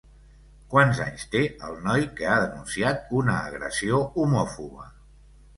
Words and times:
Quants 0.71 1.01
anys 1.07 1.25
té 1.35 1.41
el 1.67 1.77
noi 1.87 2.07
que 2.21 2.27
ha 2.31 2.39
denunciat 2.45 3.15
una 3.21 3.39
agressió 3.53 4.01
homòfoba? 4.25 4.91